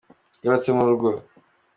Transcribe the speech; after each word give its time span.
Yagarutse 0.41 0.71
mu 0.77 0.83
rugo 0.89 1.09